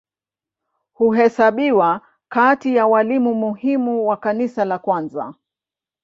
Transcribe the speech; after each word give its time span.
Huhesabiwa 0.93 2.01
kati 2.29 2.75
ya 2.75 2.87
walimu 2.87 3.33
muhimu 3.33 4.07
wa 4.07 4.17
Kanisa 4.17 4.65
la 4.65 4.79
kwanza. 4.79 5.33